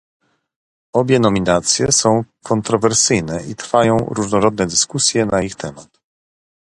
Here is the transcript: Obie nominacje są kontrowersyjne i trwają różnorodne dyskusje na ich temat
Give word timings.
Obie 0.93 1.19
nominacje 1.19 1.91
są 1.91 2.23
kontrowersyjne 2.43 3.43
i 3.45 3.55
trwają 3.55 3.97
różnorodne 3.99 4.65
dyskusje 4.67 5.25
na 5.25 5.41
ich 5.41 5.55
temat 5.55 5.99